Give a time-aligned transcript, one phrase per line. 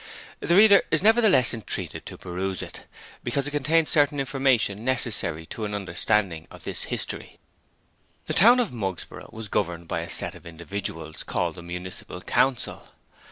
[0.39, 2.87] The reader is nevertheless entreated to peruse it,
[3.23, 7.37] because it contains certain information necessary to an understanding of this history.
[8.25, 12.83] The town of Mugsborough was governed by a set of individuals called the Municipal Council.